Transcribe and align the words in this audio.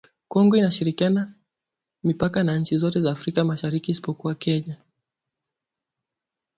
Kongo 0.27 0.55
inashirikiana 0.57 1.33
mipaka 2.03 2.43
na 2.43 2.57
nchi 2.57 2.77
zote 2.77 3.01
za 3.01 3.11
Afrika 3.11 3.43
Mashariki 3.43 3.91
isipokuwa 3.91 4.35
Kenya 4.35 4.77